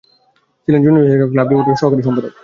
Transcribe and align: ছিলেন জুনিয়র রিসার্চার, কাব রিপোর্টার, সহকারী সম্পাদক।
ছিলেন 0.63 0.81
জুনিয়র 0.83 1.03
রিসার্চার, 1.05 1.29
কাব 1.31 1.47
রিপোর্টার, 1.49 1.79
সহকারী 1.81 2.03
সম্পাদক। 2.07 2.33